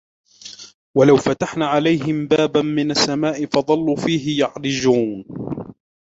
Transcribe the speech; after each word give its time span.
وَلَوْ 0.95 1.17
فَتَحْنَا 1.17 1.67
عَلَيْهِمْ 1.67 2.27
بَابًا 2.27 2.61
مِنَ 2.61 2.91
السَّمَاءِ 2.91 3.45
فَظَلُّوا 3.45 3.95
فِيهِ 3.95 4.39
يَعْرُجُونَ 4.39 5.25